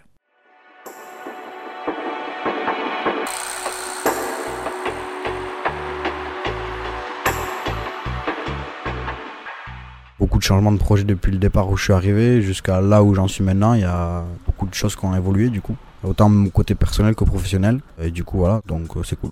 [10.21, 13.16] Beaucoup de changements de projet depuis le départ où je suis arrivé jusqu'à là où
[13.16, 13.74] j'en suis maintenant.
[13.74, 17.24] Il y a beaucoup de choses qui ont évolué du coup, autant côté personnel que
[17.24, 17.80] professionnel.
[18.00, 19.32] Et du coup voilà, donc euh, c'est cool.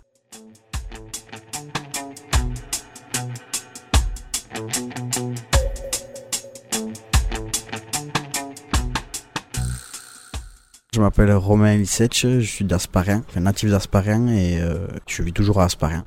[10.91, 15.65] Je m'appelle Romain Lissetch, je suis d'Asparien, natif d'Asparien et euh, je vis toujours à
[15.65, 16.03] Asparien.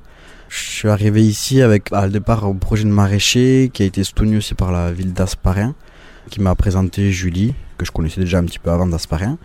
[0.49, 4.03] Je suis arrivé ici avec à le départ au projet de maraîcher qui a été
[4.03, 5.75] soutenu aussi par la ville d'Asparien,
[6.29, 9.37] qui m'a présenté Julie, que je connaissais déjà un petit peu avant d'Asparien.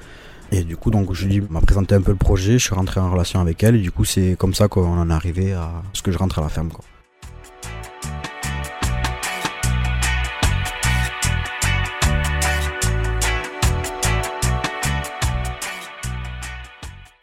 [0.50, 3.10] Et du coup, donc Julie m'a présenté un peu le projet, je suis rentré en
[3.10, 6.02] relation avec elle et du coup c'est comme ça qu'on en est arrivé à ce
[6.02, 6.70] que je rentre à la ferme.
[6.70, 6.84] Quoi.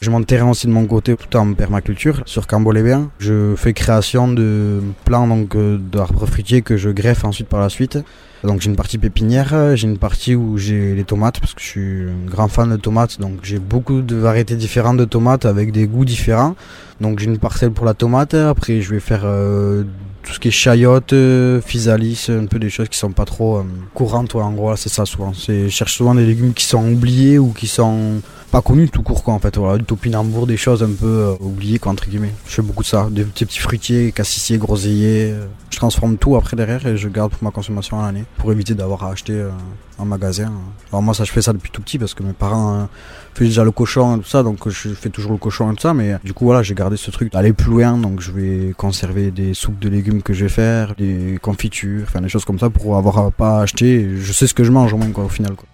[0.05, 3.09] Je terrain aussi de mon côté tout en permaculture sur Cambo-les-Bains.
[3.17, 7.97] Je fais création de plants euh, d'arbres fruitiers que je greffe ensuite par la suite.
[8.43, 11.65] Donc j'ai une partie pépinière, j'ai une partie où j'ai les tomates parce que je
[11.65, 13.19] suis un grand fan de tomates.
[13.19, 16.55] Donc j'ai beaucoup de variétés différentes de tomates avec des goûts différents.
[17.01, 18.33] Donc j'ai une parcelle pour la tomate.
[18.33, 19.83] Après je vais faire euh,
[20.23, 23.63] tout ce qui est chayotte, euh, un peu des choses qui sont pas trop euh,
[23.93, 24.35] courantes.
[24.35, 25.33] en gros c'est ça souvent.
[25.33, 29.23] Je cherche souvent des légumes qui sont oubliés ou qui sont pas connu tout court
[29.23, 32.33] quoi en fait voilà du topinambour des choses un peu euh, oubliées quoi entre guillemets
[32.47, 35.45] je fais beaucoup de ça des petits petits fruitiers cassissiers groseilliers euh.
[35.71, 38.73] je transforme tout après derrière et je garde pour ma consommation à l'année pour éviter
[38.73, 39.49] d'avoir à acheter euh,
[39.97, 40.51] en magasin.
[40.91, 42.87] Alors moi ça je fais ça depuis tout petit parce que mes parents
[43.33, 45.81] faisaient déjà le cochon et tout ça donc je fais toujours le cochon et tout
[45.81, 48.73] ça mais du coup voilà j'ai gardé ce truc d'aller plus loin donc je vais
[48.77, 52.59] conserver des soupes de légumes que je vais faire des confitures enfin des choses comme
[52.59, 54.17] ça pour avoir à pas acheter.
[54.17, 55.67] Je sais ce que je mange au moins quoi au final quoi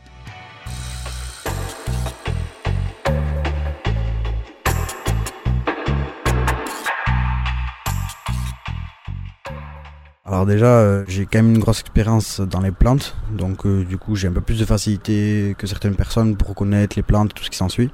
[10.41, 13.99] Alors déjà, euh, j'ai quand même une grosse expérience dans les plantes, donc euh, du
[13.99, 17.43] coup j'ai un peu plus de facilité que certaines personnes pour reconnaître les plantes, tout
[17.43, 17.91] ce qui s'ensuit.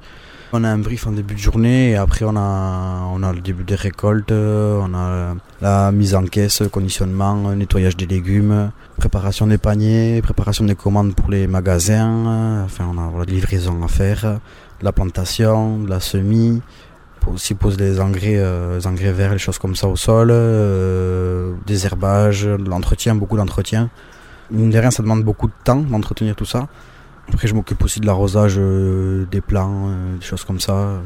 [0.54, 3.40] On a un brief en début de journée et après on a, on a le
[3.40, 9.58] début des récoltes, on a la mise en caisse, conditionnement, nettoyage des légumes, préparation des
[9.58, 14.40] paniers, préparation des commandes pour les magasins, enfin on a la livraison à faire,
[14.80, 16.62] la plantation, la semis,
[17.26, 21.86] aussi pose des engrais, euh, engrais verts, des choses comme ça au sol, euh, des
[21.86, 23.90] herbages, de l'entretien, beaucoup d'entretien.
[24.50, 26.68] Mine de rien, ça demande beaucoup de temps d'entretenir tout ça.
[27.32, 31.00] Après, je m'occupe aussi de l'arrosage euh, des plants, des choses comme ça.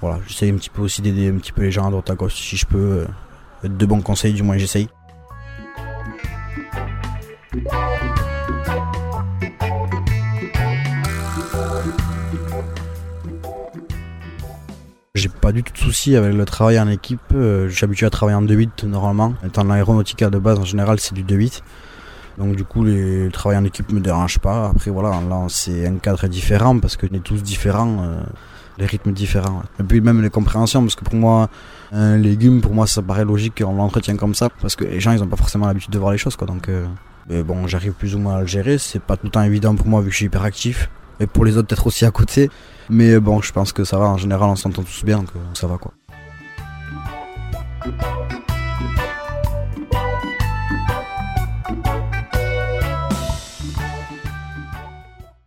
[0.00, 2.14] Voilà, j'essaye un petit peu aussi d'aider un petit peu les gens à droite à
[2.14, 3.06] gauche si je peux.
[3.64, 4.88] de bons conseils, du moins j'essaye.
[15.46, 17.20] Pas du tout de souci avec le travail en équipe.
[17.32, 19.32] Euh, je suis habitué à travailler en 2-8 normalement.
[19.46, 21.62] Étant dans l'aéronautique de base, en général, c'est du 2-8.
[22.38, 24.70] Donc du coup, le travail en équipe me dérange pas.
[24.70, 28.20] Après voilà, là c'est un cadre différent parce qu'on est tous différents, euh,
[28.78, 29.62] les rythmes différents.
[29.78, 31.48] Et puis même les compréhensions, parce que pour moi,
[31.92, 35.12] un légume, pour moi, ça paraît logique qu'on l'entretient comme ça, parce que les gens,
[35.12, 36.48] ils ont pas forcément l'habitude de voir les choses, quoi.
[36.48, 38.78] Donc euh, bon, j'arrive plus ou moins à le gérer.
[38.78, 40.90] C'est pas tout le temps évident pour moi vu que je suis hyper actif
[41.20, 42.50] et pour les autres peut-être aussi à côté.
[42.88, 45.66] Mais bon, je pense que ça va, en général on s'entend tous bien, que ça
[45.66, 45.92] va quoi.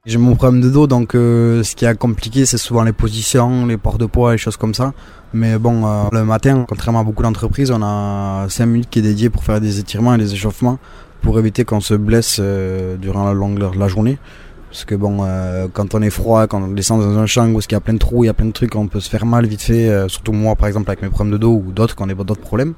[0.10, 3.68] J'ai mon problème de dos, donc euh, ce qui est compliqué, c'est souvent les positions,
[3.68, 4.92] les ports de poids, les choses comme ça.
[5.34, 9.04] Mais bon, euh, le matin, contrairement à beaucoup d'entreprises, on a 5 minutes qui est
[9.04, 10.80] dédié pour faire des étirements et des échauffements
[11.22, 14.18] pour éviter qu'on se blesse euh, durant la longue de la journée.
[14.70, 17.60] Parce que bon, euh, quand on est froid, quand on descend dans un champ où
[17.60, 19.10] il y a plein de trous, il y a plein de trucs, on peut se
[19.10, 19.90] faire mal vite fait.
[19.90, 22.14] Euh, surtout moi, par exemple, avec mes problèmes de dos ou d'autres, quand on a
[22.14, 22.76] d'autres problèmes.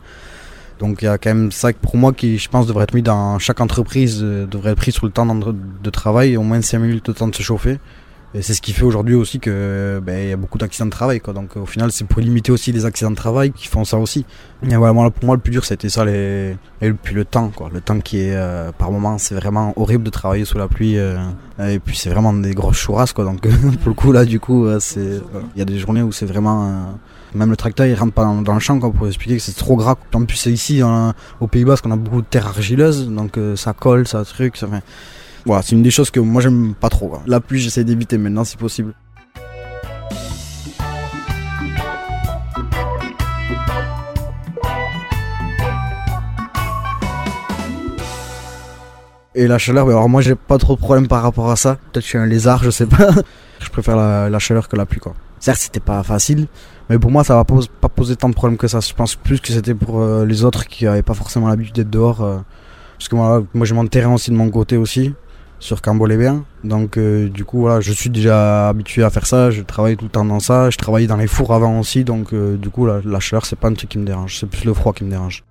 [0.79, 3.03] Donc il y a quand même ça pour moi qui, je pense, devrait être mis
[3.03, 6.79] dans chaque entreprise, euh, devrait être pris sur le temps de travail, au moins 5
[6.79, 7.77] minutes de temps de se chauffer.
[8.39, 11.19] C'est ce qui fait aujourd'hui aussi que ben, y a beaucoup d'accidents de travail.
[11.19, 11.33] Quoi.
[11.33, 14.25] Donc au final, c'est pour limiter aussi les accidents de travail qui font ça aussi.
[14.63, 16.56] Et voilà, pour moi, le plus dur, c'était ça, les...
[16.81, 17.50] et puis le temps.
[17.50, 17.69] Quoi.
[17.74, 20.98] Le temps qui est, euh, par moment, c'est vraiment horrible de travailler sous la pluie.
[20.98, 21.18] Euh,
[21.60, 23.12] et puis c'est vraiment des grosses chourasses.
[23.12, 23.25] Quoi.
[23.25, 23.42] Donc
[23.81, 25.22] pour le coup, là, du coup, c'est...
[25.56, 26.63] il y a des journées où c'est vraiment...
[26.66, 26.84] Euh,
[27.36, 29.75] même le tracteur, il rentre pas dans, le champ quoi, pour expliquer que c'est trop
[29.75, 29.95] gras.
[30.13, 30.81] En plus, c'est ici,
[31.39, 33.10] au Pays Basque, on a beaucoup de terre argileuse.
[33.10, 34.84] Donc ça colle, ça truc, ça fait...
[35.45, 37.13] Voilà, c'est une des choses que moi j'aime pas trop.
[37.25, 38.93] La pluie, j'essaie d'éviter maintenant si possible.
[49.33, 51.75] Et la chaleur, alors moi j'ai pas trop de problème par rapport à ça.
[51.75, 53.09] Peut-être que je suis un lézard, je sais pas.
[53.59, 55.15] je préfère la, chaleur que la pluie quoi.
[55.39, 56.47] Certes c'était pas facile,
[56.89, 58.81] mais pour moi ça va pas, poser tant de problèmes que ça.
[58.81, 61.89] Je pense plus que c'était pour euh, les autres qui avaient pas forcément l'habitude d'être
[61.89, 62.21] dehors.
[62.21, 62.39] Euh.
[62.99, 65.13] parce que moi, moi j'ai mon terrain aussi de mon côté aussi
[65.62, 66.44] sur Cambo-les-Bains.
[66.66, 70.06] Donc euh, du coup voilà, je suis déjà habitué à faire ça, je travaille tout
[70.06, 72.86] le temps dans ça, je travaillais dans les fours avant aussi, donc euh, du coup
[72.86, 75.06] la, la chaleur c'est pas un truc qui me dérange, c'est plus le froid qui
[75.06, 75.44] me dérange.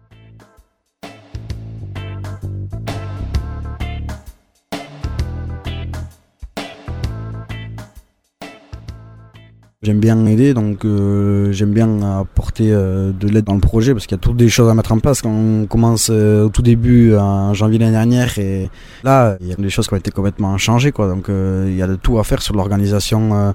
[9.90, 14.06] J'aime bien aider, donc euh, j'aime bien apporter euh, de l'aide dans le projet parce
[14.06, 15.20] qu'il y a toutes des choses à mettre en place.
[15.20, 18.70] Quand on commence euh, au tout début en janvier l'année dernière et
[19.02, 21.08] là il y a des choses qui ont été complètement changées quoi.
[21.08, 23.52] Donc il y a de tout à faire sur l'organisation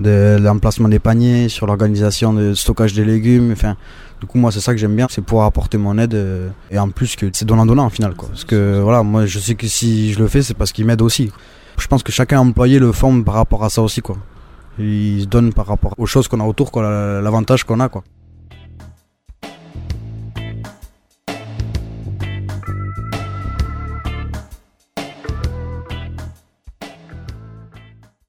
[0.00, 3.52] de l'emplacement des paniers, sur l'organisation de stockage des légumes.
[3.52, 3.76] Enfin,
[4.22, 6.18] du coup moi c'est ça que j'aime bien, c'est pouvoir apporter mon aide
[6.70, 8.30] et en plus que c'est donnant donnant en final quoi.
[8.30, 11.02] Parce que voilà moi je sais que si je le fais c'est parce qu'il m'aide
[11.02, 11.30] aussi.
[11.76, 14.16] Je pense que chacun employé le forme par rapport à ça aussi quoi
[14.78, 17.88] il se donne par rapport aux choses qu'on a autour, l'avantage qu'on a.
[17.88, 18.02] Quoi.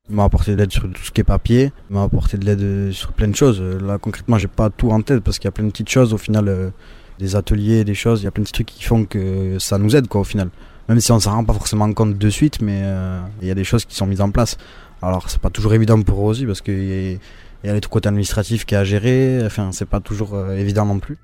[0.08, 2.46] Il m'a apporté de l'aide sur tout ce qui est papier, il m'a apporté de
[2.46, 3.60] l'aide sur plein de choses.
[3.60, 6.14] Là concrètement j'ai pas tout en tête parce qu'il y a plein de petites choses
[6.14, 6.70] au final, euh,
[7.20, 9.96] des ateliers, des choses, il y a plein de trucs qui font que ça nous
[9.96, 10.50] aide quoi au final.
[10.88, 13.56] Même si on s'en rend pas forcément compte de suite, mais euh, il y a
[13.56, 14.58] des choses qui sont mises en place.
[15.06, 17.20] Alors c'est pas toujours évident pour eux aussi parce qu'il
[17.64, 20.84] y, a les côtés administratifs qui a à gérer, enfin c'est pas toujours euh, évident
[20.84, 21.18] non plus.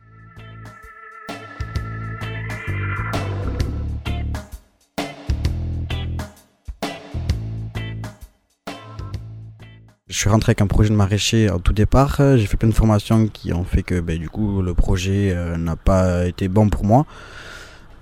[10.07, 12.17] Je suis rentré avec un projet de maraîcher au tout départ.
[12.37, 15.57] J'ai fait plein de formations qui ont fait que ben, du coup le projet euh,
[15.57, 17.07] n'a pas été bon pour moi.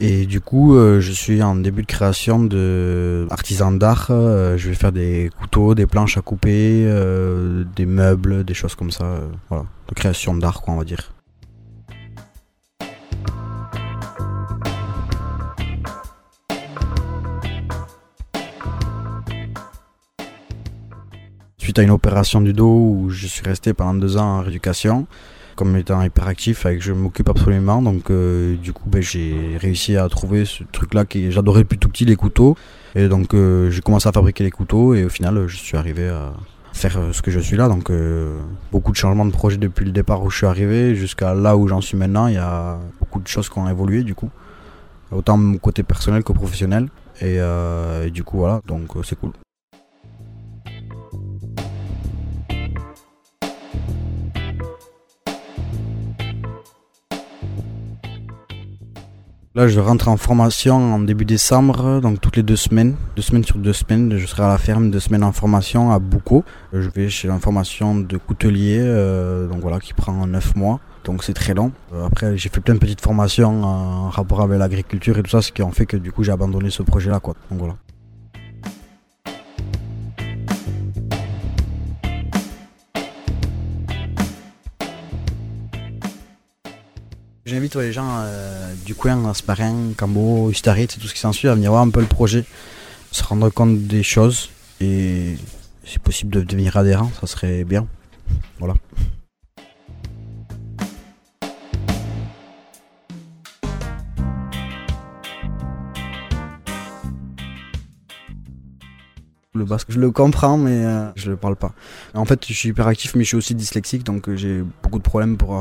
[0.02, 4.08] Et du coup, euh, je suis en début de création de artisan d'art.
[4.12, 8.76] Euh, je vais faire des couteaux, des planches à couper, euh, des meubles, des choses
[8.76, 9.20] comme ça.
[9.50, 11.12] voilà, de création d'art, quoi, on va dire.
[21.58, 25.08] Suite à une opération du dos où je suis resté pendant deux ans en rééducation,
[25.60, 27.82] comme étant hyperactif que je m'occupe absolument.
[27.82, 31.78] Donc euh, du coup ben, j'ai réussi à trouver ce truc là que j'adorais depuis
[31.78, 32.56] tout petit, les couteaux.
[32.96, 36.08] Et donc euh, j'ai commencé à fabriquer les couteaux et au final je suis arrivé
[36.08, 36.32] à
[36.72, 37.68] faire euh, ce que je suis là.
[37.68, 37.92] Donc
[38.72, 41.68] beaucoup de changements de projet depuis le départ où je suis arrivé jusqu'à là où
[41.68, 42.28] j'en suis maintenant.
[42.28, 44.30] Il y a beaucoup de choses qui ont évolué du coup.
[45.12, 46.88] Autant côté personnel que professionnel.
[47.20, 47.36] Et,
[48.06, 49.32] et du coup voilà, donc c'est cool.
[59.60, 63.44] Là, je rentre en formation en début décembre, donc toutes les deux semaines, deux semaines
[63.44, 66.46] sur deux semaines, je serai à la ferme, deux semaines en formation à Boucault.
[66.72, 71.26] Je vais chez une formation de coutelier, euh, donc voilà, qui prend neuf mois, donc
[71.26, 71.74] c'est très long.
[71.94, 75.42] Euh, après, j'ai fait plein de petites formations en rapport avec l'agriculture et tout ça,
[75.42, 77.36] ce qui en fait que du coup j'ai abandonné ce projet-là, quoi.
[77.52, 77.76] Donc voilà.
[87.50, 91.72] J'invite les gens euh, du coin, Asparin, Cambo, Ustarit, tout ce qui s'ensuit, à venir
[91.72, 92.46] voir un peu le projet,
[93.12, 95.36] se rendre compte des choses et
[95.84, 97.88] si possible de devenir adhérent, ça serait bien.
[98.60, 98.76] Voilà.
[109.56, 111.74] Le basque, je le comprends, mais euh, je le parle pas.
[112.14, 115.00] En fait, je suis hyper actif, mais je suis aussi dyslexique, donc euh, j'ai beaucoup
[115.00, 115.56] de problèmes pour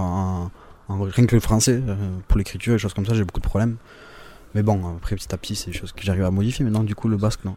[0.88, 3.76] rien que le français, euh, pour l'écriture et choses comme ça, j'ai beaucoup de problèmes.
[4.54, 6.64] Mais bon, après petit à petit, c'est des choses que j'arrive à modifier.
[6.64, 7.56] Maintenant, du coup, le basque, non.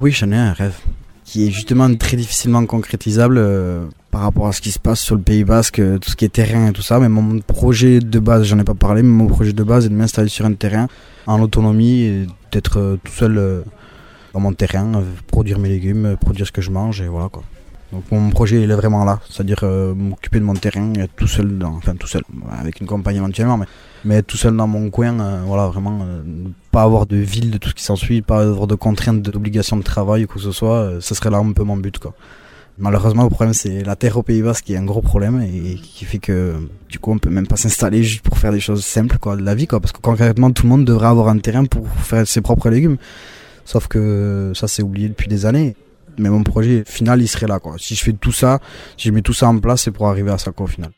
[0.00, 0.78] Oui, j'en ai un rêve
[1.24, 3.36] qui est justement très difficilement concrétisable.
[3.38, 6.24] Euh, par rapport à ce qui se passe sur le Pays Basque, tout ce qui
[6.24, 6.98] est terrain et tout ça.
[6.98, 9.88] Mais mon projet de base, j'en ai pas parlé, mais mon projet de base est
[9.88, 10.88] de m'installer sur un terrain
[11.26, 13.64] en autonomie et d'être tout seul
[14.32, 17.42] dans mon terrain, produire mes légumes, produire ce que je mange et voilà quoi.
[17.92, 21.26] Donc mon projet il est vraiment là, c'est-à-dire euh, m'occuper de mon terrain, être tout
[21.26, 22.22] seul, dans, enfin tout seul,
[22.56, 23.58] avec une compagnie éventuellement,
[24.04, 26.22] mais, être tout seul dans mon coin, euh, voilà vraiment, euh,
[26.70, 29.82] pas avoir de ville de tout ce qui s'ensuit, pas avoir de contraintes, d'obligations de
[29.82, 32.14] travail ou quoi que ce soit, ce serait là un peu mon but quoi.
[32.78, 35.74] Malheureusement le problème c'est la terre au Pays Basque qui est un gros problème et
[35.74, 36.54] qui fait que
[36.88, 39.42] du coup on peut même pas s'installer juste pour faire des choses simples quoi de
[39.42, 42.26] la vie quoi, parce que concrètement tout le monde devrait avoir un terrain pour faire
[42.26, 42.96] ses propres légumes.
[43.66, 45.76] Sauf que ça c'est oublié depuis des années.
[46.18, 47.76] Mais mon projet final il serait là quoi.
[47.78, 48.60] Si je fais tout ça,
[48.96, 50.90] si je mets tout ça en place, c'est pour arriver à ça quoi au final.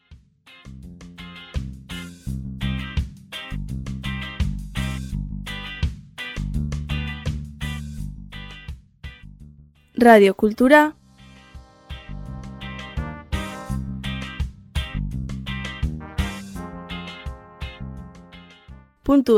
[10.01, 10.93] Radio Cultura
[19.13, 19.37] puntu